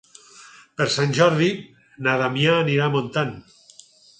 Per 0.79 0.87
Sant 0.93 1.13
Jordi 1.17 1.51
na 2.07 2.15
Damià 2.23 2.59
anirà 2.65 2.89
a 2.89 2.95
Montant. 2.99 3.35